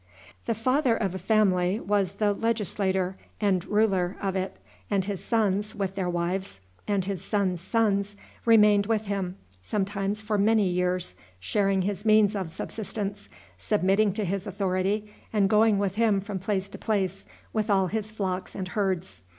]The 0.47 0.55
father 0.55 0.95
of 0.95 1.13
a 1.13 1.19
family 1.19 1.79
was 1.79 2.13
the 2.13 2.33
legislator 2.33 3.17
and 3.39 3.63
ruler 3.65 4.17
of 4.19 4.35
it, 4.35 4.57
and 4.89 5.05
his 5.05 5.23
sons, 5.23 5.75
with 5.75 5.93
their 5.93 6.09
wives, 6.09 6.59
and 6.87 7.05
his 7.05 7.23
son's 7.23 7.61
sons, 7.61 8.15
remained 8.43 8.87
with 8.87 9.05
him, 9.05 9.37
sometimes 9.61 10.19
for 10.19 10.39
many 10.39 10.67
years, 10.67 11.13
sharing 11.39 11.83
his 11.83 12.03
means 12.03 12.35
of 12.35 12.49
subsistence, 12.49 13.29
submitting 13.59 14.11
to 14.13 14.25
his 14.25 14.47
authority, 14.47 15.13
and 15.31 15.51
going 15.51 15.77
with 15.77 15.93
him 16.01 16.19
from 16.19 16.39
place 16.39 16.67
to 16.69 16.79
place, 16.79 17.23
with 17.53 17.69
all 17.69 17.85
his 17.85 18.11
flocks 18.11 18.55
and 18.55 18.69
herds. 18.69 19.21